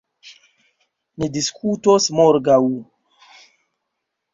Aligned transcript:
Ni 1.21 1.29
diskutos 1.37 2.09
morgaŭ. 2.23 2.61